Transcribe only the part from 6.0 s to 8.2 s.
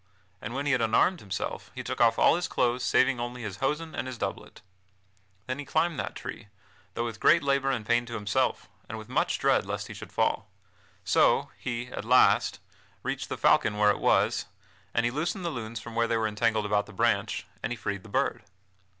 tree, though with great labor and pain to